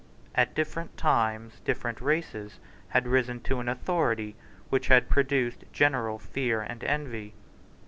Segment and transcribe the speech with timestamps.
[0.33, 4.35] At different times different races had risen to an authority
[4.71, 7.35] which had produced general fear and envy.